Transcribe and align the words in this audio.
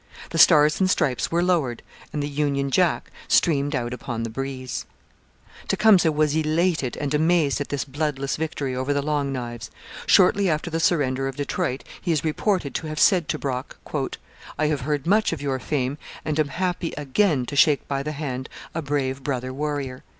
The 0.31 0.39
Stars 0.39 0.79
and 0.79 0.89
Stripes 0.89 1.29
were 1.31 1.43
lowered, 1.43 1.83
and 2.11 2.23
the 2.23 2.27
Union 2.27 2.71
Jack 2.71 3.11
streamed 3.27 3.75
out 3.75 3.93
upon 3.93 4.23
the 4.23 4.31
breeze. 4.31 4.87
Tecumseh 5.67 6.11
was 6.11 6.35
elated 6.35 6.97
and 6.97 7.13
amazed 7.13 7.61
at 7.61 7.69
this 7.69 7.85
bloodless 7.85 8.35
victory 8.35 8.75
over 8.75 8.93
the 8.95 9.03
Long 9.03 9.31
Knives. 9.31 9.69
Shortly 10.07 10.49
after 10.49 10.71
the 10.71 10.79
surrender 10.79 11.27
of 11.27 11.35
Detroit, 11.35 11.83
he 12.01 12.11
is 12.11 12.25
reported 12.25 12.73
to 12.73 12.87
have 12.87 12.99
said 12.99 13.29
to 13.29 13.37
Brock: 13.37 13.77
I 14.57 14.65
have 14.69 14.81
heard 14.81 15.05
much 15.05 15.33
of 15.33 15.39
your 15.39 15.59
fame 15.59 15.99
and 16.25 16.39
am 16.39 16.47
happy 16.47 16.95
again 16.97 17.45
to 17.45 17.55
shake 17.55 17.87
by 17.87 18.01
the 18.01 18.13
hand 18.13 18.49
a 18.73 18.81
brave 18.81 19.21
brother 19.21 19.53
warrior. 19.53 20.03